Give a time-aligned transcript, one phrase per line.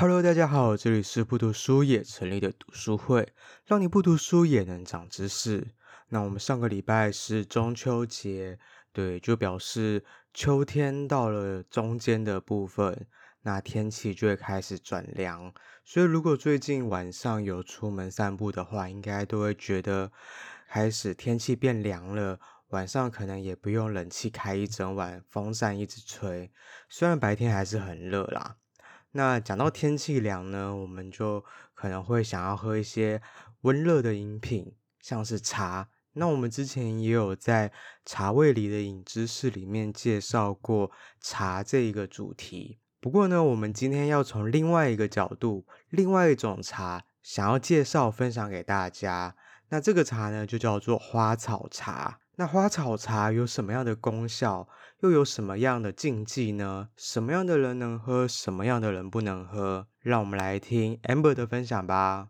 [0.00, 3.34] Hello，大家好，这里是不读书也成立的读书会，
[3.66, 5.74] 让你不读书也能长知识。
[6.08, 8.58] 那我们上个礼拜是中秋节，
[8.94, 10.02] 对，就表示
[10.32, 13.06] 秋天到了中间的部分，
[13.42, 15.52] 那天气就会开始转凉。
[15.84, 20.10] 所以如果最近晚上有出门散步的话，应该都会觉得
[20.66, 22.40] 开始天气变凉了。
[22.68, 26.50] 晚上可能也不用冷气开一整晚，风扇一直吹，
[26.88, 28.56] 虽然白天还是很热啦。
[29.12, 33.20] 那讲到天气凉呢，我们就可能会想要喝一些
[33.62, 35.88] 温热的饮品，像是茶。
[36.12, 37.72] 那我们之前也有在
[38.04, 42.78] 茶味里的饮知识里面介绍过茶这一个主题。
[43.00, 49.34] 不过呢，我们今天要从另外一个角度，另外一种茶，想要介绍分享给大家。
[49.70, 52.19] 那这个茶呢，就叫做花草茶。
[52.40, 54.66] 那花草茶有什么样的功效？
[55.00, 56.88] 又有什么样的禁忌呢？
[56.96, 58.26] 什么样的人能喝？
[58.26, 59.86] 什么样的人不能喝？
[59.98, 62.28] 让我们来听 Amber 的分享吧。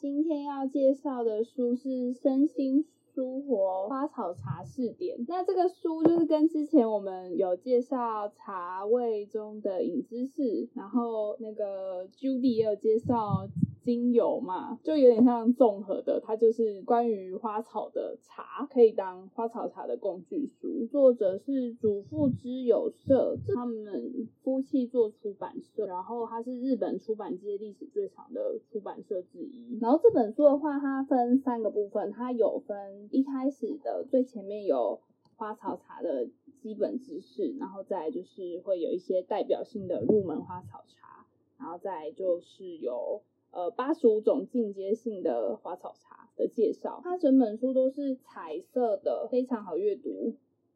[0.00, 2.84] 今天要介绍的书是《身心》。
[3.20, 13.46] 书活花草茶试点，那这个书就是跟之前我们有介绍茶味中的饮知识，然后那个 Judy 也有介绍。
[13.90, 20.86] 精油嘛，就有点像综合的，它就是关于花草的茶，可以当花草茶的工具书。
[20.92, 29.76] 作者是主妇之友社，他们夫妻做出版社，然后它是日本出版界历史最长的出版社之一。
[29.80, 35.00] 然后这本书的话，它分三个部分，它有分一开始的最前面有
[35.34, 36.28] 花草茶的
[36.62, 41.26] 基本知识，然后再就是会有一些代表性的入门花草茶，
[41.58, 43.22] 然后再就是有。
[43.52, 50.34] 呃，八十五种进阶性的花草茶的介绍，它整本书都是彩色的，非常好阅读，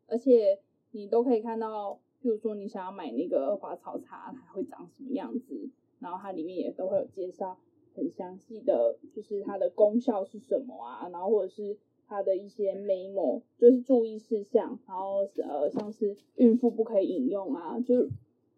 [0.09, 0.59] 而且
[0.91, 7.57] 你都可以看到，譬如说你想要买那个花草茶，它会长什么样子，然后它里面也都会有介绍
[7.95, 11.79] 很详细的，就是它的功效是什么啊，然后或者是
[12.09, 18.09] 它的一些 memo，就是注意事项，然后呃，像是孕妇不可以饮用啊，就是。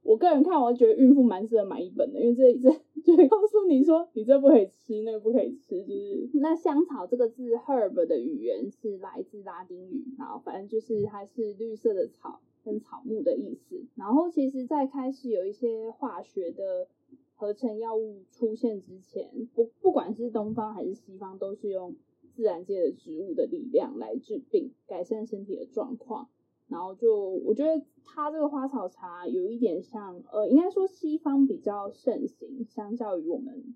[0.07, 2.71] 我个人看，我觉得孕妇蛮适合买一本的，因为这这
[3.03, 13.85] 就会告诉你说，你这不可以吃，那个不可以吃，就是那香草这个字，herb 的语言是来自拉丁语，然后反正就是它是绿色的草跟草木的意思。
[13.97, 16.87] 然后其实，在开始有一些化学的
[17.35, 21.97] 合成药物出现之前，不不管是东方还是西方，都是用
[22.35, 26.29] 自然界的植物的力量来治病，改善身体的状况。
[26.69, 33.75] 然后就我觉得它这个花草茶有一点像，呃，应该说西方比较盛行，相较于我们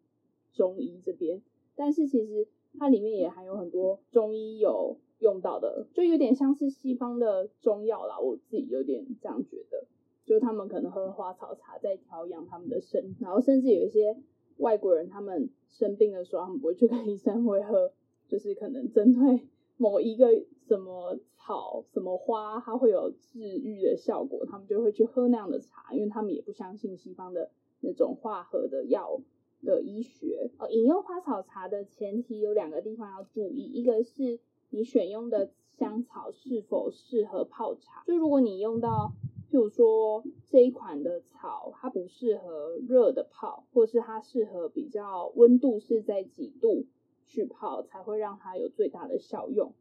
[0.53, 1.43] 中医这边，
[1.77, 8.19] 但是其实它里面也含有很多中医有用到的，就有点像是西方的中药啦。
[8.19, 9.87] 我自己有点这样觉得，
[10.25, 14.17] 就是他们可能喝花草茶在调养他们的身，然后甚至有一些
[14.57, 17.93] 外国人他们生病的时候，他们不会去看医生，会喝，
[18.28, 19.49] 就是可能针对
[19.80, 20.28] 某一个
[20.68, 21.18] 什么。
[21.42, 29.20] 草什么花，它会有治愈的效果，他们就会去喝那样的茶，因为他们也不相信西方的那种化合的药
[29.64, 30.50] 的医学。
[30.58, 39.14] 呃，饮用花草茶的前提有两个地方要注意，一个是你选用的香草是否适合泡茶，就如果你用到，
[39.50, 46.84] 譬如说这一款的草，它不适合热的泡，或是它适合比较温度是在几度
[47.30, 49.72] 去泡，才会让它有最大的效用。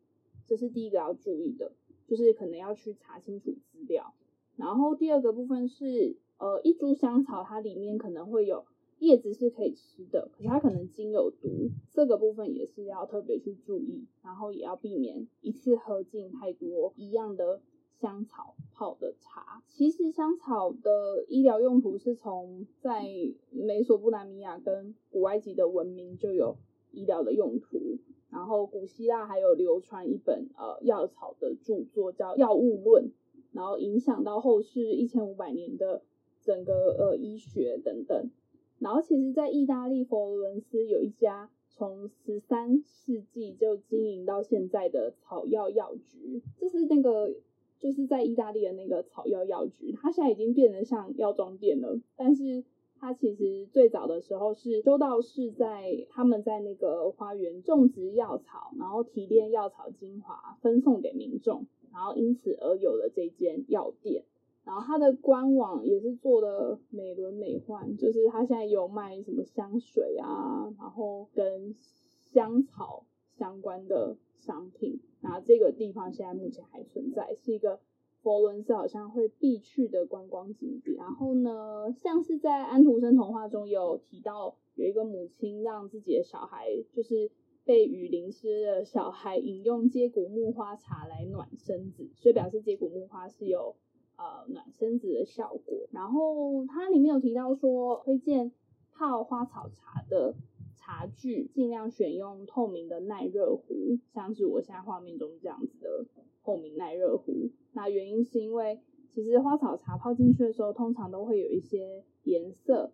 [0.45, 1.73] 这是第一个要注意的，
[2.07, 4.13] 就是可能要去查清楚资料。
[4.55, 8.65] 然后第二个部分是，呃，一株香草它里面可能会有
[8.99, 17.61] 叶子是可以吃的，可是它可能茎有毒，这个部分也是要特别去注意，然后也要避免一次喝进太多一样的
[17.99, 19.63] 香草泡的茶。
[19.67, 23.03] 其实香草的医疗用途是从在
[23.51, 26.57] 美索不达米亚跟古埃及的文明就有
[26.91, 27.97] 医疗的用途。
[28.31, 33.05] 然后古希腊还有流传一本呃药草的著作叫《药物论》，
[33.53, 36.03] 然后影响到后世一千五百年的
[36.40, 38.29] 整个呃医学等等。
[38.78, 47.34] 然后其实，在意大利佛罗伦斯有一家从十三世纪就经营到现在的草药药局，就是那个
[47.79, 52.64] 就是在意大利的那个草药药局，它现在已经变得像药妆店了，但是。
[52.99, 64.25] 它其实最早的时候是修道士在他们在那个花园种植药草，然后提炼药草精华分送给民众，然后因此而有了这间药店。
[64.66, 71.75] 然后它的官网也是做的美轮美奂，就是它现在有卖什么香水啊，然后跟
[72.19, 73.05] 香草
[73.37, 74.99] 相关的商品。
[75.22, 77.79] 那这个地方现在目前还存在，是一个
[78.21, 80.97] 佛伦斯好像会必去的观光景点。
[80.97, 87.31] 然后呢，像是在安徒生童话中有提到，有一个母亲让自己的小孩，就是
[87.63, 93.75] 被雨淋湿的小孩，饮用接骨木花茶来暖身子，所以表示接骨木花是有
[94.17, 95.87] 呃暖身子的效果。
[95.91, 98.51] 然后它里面有提到说，推荐
[98.93, 100.35] 泡花草茶的。
[100.81, 106.05] 茶具尽量选用透明的耐热壶，像是我现在画面中这样子的
[106.49, 107.51] 透明耐热壶。
[107.73, 108.79] 那原因是因为
[109.11, 112.91] 其实花草茶泡进去的时候，通常都会有一些颜色，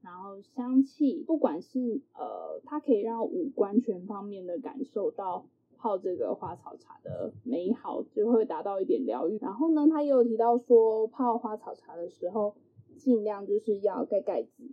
[0.00, 5.44] 然后香气，不管是呃，它可以让五官全方面的感受到
[5.76, 9.36] 泡这个花草茶的美好，就会达到一点疗愈。
[9.38, 12.54] 然后呢，他也有提到说，泡花草茶的时候，
[12.96, 14.72] 尽量就是要盖盖子。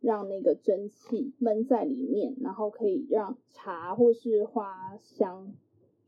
[0.00, 5.52] 让那个蒸汽闷在里面，然后可以让茶或是花香，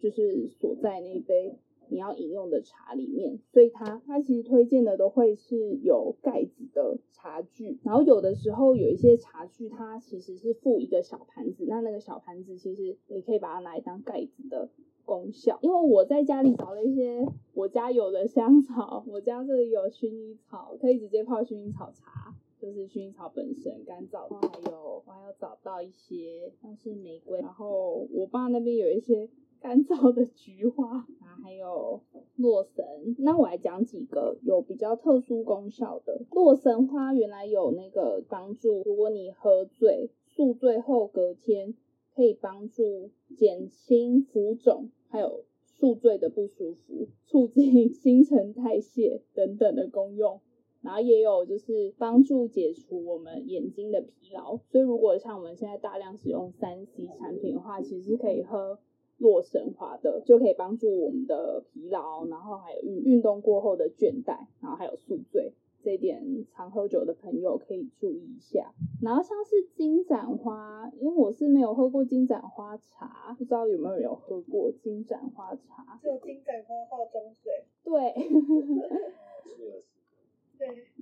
[0.00, 1.54] 就是锁在那一杯
[1.88, 3.38] 你要饮用的茶里面。
[3.52, 14.68] 所以它它其实推荐的都会是有盖子的茶具，然后有的时候有一些茶具它其实是附一个小盘子，那那个小盘子其实你可以把它拿来当盖子的
[15.04, 15.58] 功效。
[15.62, 22.34] 因为我在家里找了一些我家有的香草，我家这里有薰衣草，可以直接泡薰衣草茶。
[22.60, 29.30] 就是薰衣草本身干燥，然后还有我还要找到一些像是玫瑰，然后我爸那边有一些
[29.60, 32.00] 干燥的菊花，然后还有
[32.36, 32.84] 洛神。
[33.18, 36.22] 那我来讲几个有比较特殊功效的。
[36.32, 41.74] 洛神花原来有那个帮助，如果你喝醉、宿醉后隔天
[42.14, 50.40] 可以帮助减轻浮肿，还有宿醉的不舒服，促进新陈代谢等等的功用。
[50.82, 58.78] 然后也有就是帮助解除我们眼睛的疲劳，所以如果像我们现在大量使用三 C 产品的话，其实可以喝
[59.20, 65.52] 洛神花的，就可以帮助我们的疲劳，然后还有运运动过后的倦怠，然后还有宿醉，
[65.84, 68.72] 这一点常喝酒的朋友可以注意一下。
[69.02, 76.00] 然后像是金盏花，因为我是没有喝过金盏花茶，不知道有没有人有喝过金盏花茶？
[76.02, 77.64] 有金盏花化妆水。
[77.84, 78.14] 对。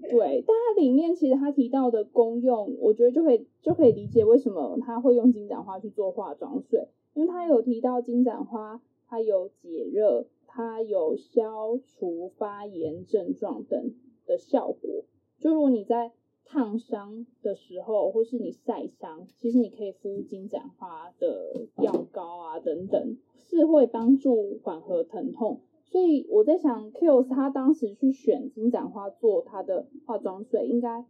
[0.01, 6.87] 对，但它里面其实它提到的功用，我觉得就可以就可以理解为什么它会用金盏花去做化妆水，
[7.19, 13.93] 因为它有提到金盏花，它有解热，它有消除发炎症状等
[14.25, 15.05] 的效果。
[15.41, 16.13] 就如果你在
[16.45, 25.63] 烫伤的时候，或是你晒伤，其实你可以敷金盏花的药膏啊等等，是会帮助缓和疼痛。
[25.87, 31.05] 所以我在想，Kiehl's 他当时去选金盏花做他的化妆水，应该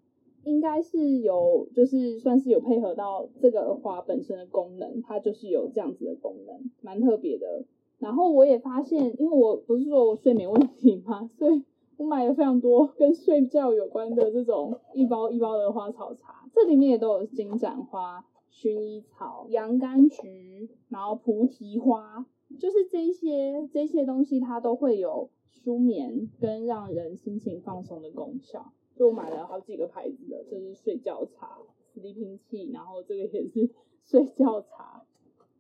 [0.45, 7.65] 应该是有，就是算是有配合到这个花本身的功能，它就是有这样子的功能，蛮特别的。
[7.99, 11.65] 然后我也发现，因为我不是说我睡眠问题嘛，所以
[11.97, 22.27] 我买了非常多跟睡觉有关的这种一包一包的花草茶，这里面也都有金盏花、薰衣草、洋甘菊，然后菩提花。
[22.59, 28.73] 就是这些这些东西，它都会有舒眠跟让人心情放松的功效。
[28.99, 31.59] 就我买了好几个牌子的，就是睡觉茶
[31.95, 33.71] ，Sleeping Tea，然后这个也是
[34.05, 35.05] 睡觉茶。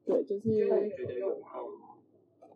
[0.04, 0.68] 对，就是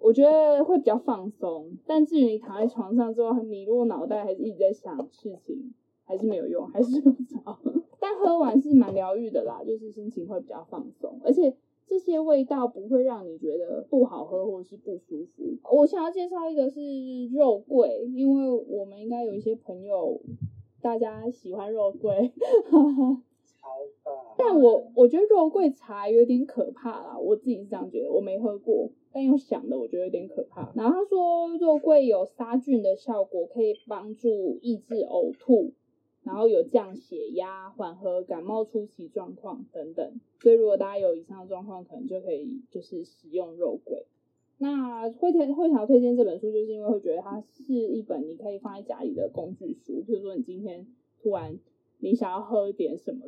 [0.00, 1.76] 我觉得会比较放松。
[1.86, 5.72] 但至于你躺在床上之后，你如果脑袋还是一直在想事情，
[6.04, 7.58] 还是没有用，还是睡不着。
[8.00, 11.54] 但喝完是蛮疗愈的啦，就是心情会比较放松，而且。
[11.84, 15.42] 这些味道不会让你觉得不好喝或者是不舒服。
[15.70, 16.80] 我想要介绍一个是
[17.34, 20.18] 肉桂，因为我们应该有一些朋友，
[20.82, 22.32] 大家喜欢肉桂。
[23.62, 23.68] 超
[24.02, 24.14] 棒！
[24.36, 30.72] 但我我觉得肉桂茶有点可怕啦，我自己是这样觉得，我没喝过，但又想的我觉得有点可怕。
[30.74, 35.72] 然后他说肉桂有杀菌的效果，可以帮助抑制呕吐。
[36.24, 44.06] 然后有降血压、缓和感冒初期状况等等，所以如果大家有以上的状况，可能就可以就是使用肉桂。
[44.62, 50.04] 那会推会想要推荐这本书，就是因为会觉得它是一本你可以放在家里的工具书。
[50.06, 50.86] 比如说你今天
[51.20, 51.58] 突然
[51.98, 53.26] 你想要喝一点什么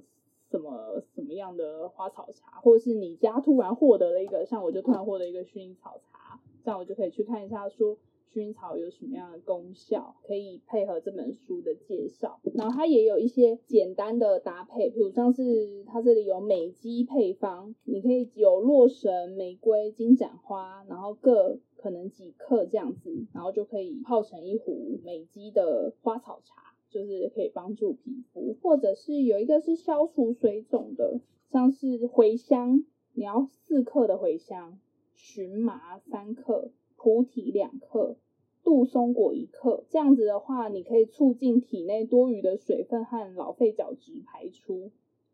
[0.48, 6.23] 什么什么样的花草茶，或者是你家突然获得了一个，像我就突然获得一个薰衣草茶，
[6.64, 7.96] 这样我就可以去看一下说。
[8.32, 10.16] 薰衣草有什么样的功效？
[10.26, 31.20] 可以配合这本书的介绍，然后它也有一些简单的搭配，比如像是它这里有美肌配方，你可以有洛神、玫瑰、金盏花，然后各可能几克这样子，然后就可以泡成一壶美肌的花草茶，就是可以帮助皮肤，或者是有一个是消除水肿的，
[31.52, 32.84] 像是茴香。
[33.16, 34.76] 你要四克的茴香，
[35.14, 38.16] 荨麻三克，菩提两克，
[38.62, 39.84] 杜松果一克。
[39.88, 44.90] 这样子的话，你可以促进体内多余的水分和老废角质排出，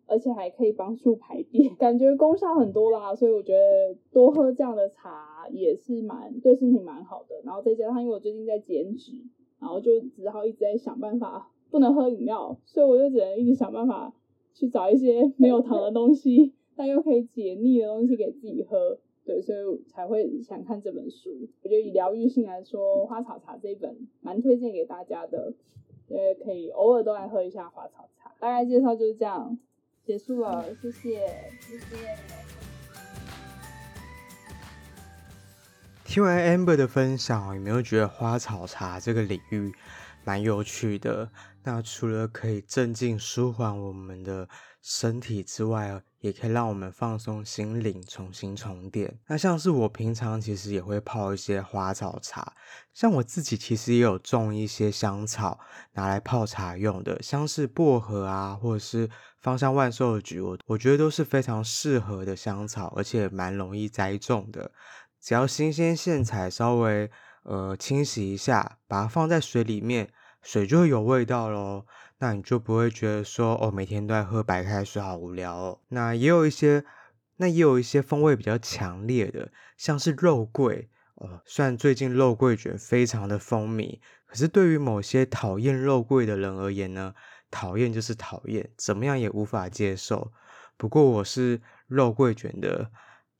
[0.06, 3.14] 而且还可以帮助排便， 感觉功效很多啦。
[3.14, 7.40] 所以我觉得多喝这样的茶也是蛮对身体蛮好的。
[7.44, 9.12] 然后再加上，因为我最近在减脂，
[9.58, 14.12] 然后就只好一直在想办法，不能喝饮料，所以我就只能一直想办法
[14.52, 16.52] 去找一些没有糖的东西。
[16.76, 18.99] 但又可以解腻的东西给自己喝，
[19.30, 21.30] 对，所以才会想看这本书。
[21.62, 25.54] 我觉得以疗愈性来说，花草茶这一本蛮推荐给大家的，
[26.08, 28.32] 呃，可以偶尔都来喝一下花草茶。
[28.40, 29.56] 大概介绍就是这样，
[30.04, 32.16] 结束了，谢谢，谢谢。
[36.04, 39.72] 听完 Amber 的分享，有没有觉得花草茶这个领域
[40.25, 41.30] 蛮有趣的？
[41.62, 44.49] 那除了可以镇静舒缓我们的
[44.82, 49.18] 身体之外，也可以让我们放松心灵，重新充电。
[49.26, 52.54] 那像是我平常其实也会泡一些花草茶，
[52.94, 55.60] 像我自己其实也有种一些香草
[55.92, 59.08] 拿来泡茶用的，像是薄荷啊，或者是
[59.40, 64.72] 芳香万寿菊，我我觉得都是非常适合的香草，而且蛮容易栽种的。
[65.20, 67.10] 只要新鲜现采，稍微
[67.42, 70.10] 呃清洗一下，把它放在水里面。
[70.42, 71.84] 水就会有味道喽，
[72.20, 75.80] 那你就不会觉得说哦，每天都在喝白开水好无聊哦。
[75.88, 76.84] 那也有一些，
[77.38, 81.40] 那也有一些风味比较强烈的，像是肉桂哦。
[81.44, 87.14] 虽然最近肉桂卷非常的风靡，可是对于某些讨厌肉桂的人而言呢，
[87.50, 90.30] 讨厌就是讨厌，怎么样也无法接受。
[90.76, 92.90] 不过我是肉桂卷的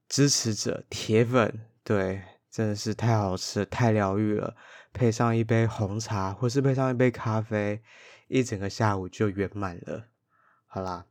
[0.09, 4.57] 支持者，铁粉，对，真的是太好吃，太疗愈了。
[4.93, 7.81] 配上一杯红茶，或是配上一杯咖啡，
[8.31, 10.07] 一整个下午就圆满了。
[10.67, 11.05] 好啦，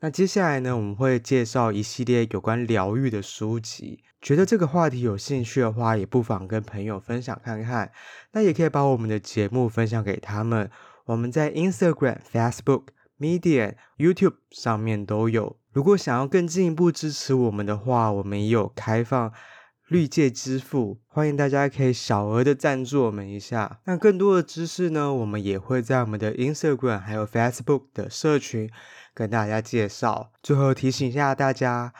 [0.00, 4.02] 那接下来呢，我们会介绍一系列有关疗愈的书籍。
[4.20, 7.92] 觉得这个话题有兴趣的话，也不妨跟朋友分享看看。
[8.32, 10.70] 那也可以把我们的节目分享给他们。
[11.04, 12.84] 我们在 Instagram、Facebook、
[13.18, 15.56] Medium、YouTube 上面都有。
[15.72, 19.32] 如果想要更进一步支持我们的话，我们也有开放。
[19.92, 23.78] 绿界支付，欢迎大家可以小额的赞助我们一下。
[23.84, 28.70] 那更多的知识呢，我们也会在我们的 Instagram 还有 Facebook 的社群
[29.12, 30.32] 跟大家介绍。
[30.42, 31.92] 最后提醒一下大家，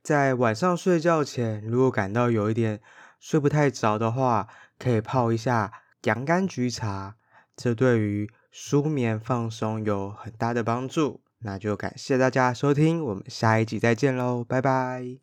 [0.00, 2.80] 在晚上睡觉前，如果感到有一点
[3.18, 4.46] 睡不太着的话，
[4.78, 5.72] 可以泡一下
[6.04, 7.16] 洋甘菊茶，
[7.56, 11.20] 这对于舒眠放松有很大的帮助。
[11.40, 15.20] 那就感谢大家收听，我们下一集再见喽，拜拜。